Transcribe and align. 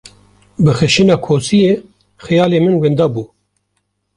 Bi 0.63 0.71
xişîna 0.79 1.15
kosiyê, 1.25 1.73
xiyalê 2.23 2.59
min 2.65 2.75
winda 2.81 3.07
bû. 3.13 3.23